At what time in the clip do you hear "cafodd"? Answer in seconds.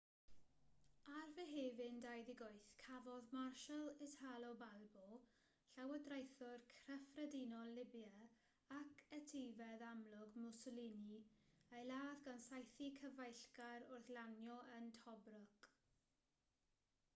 2.83-3.27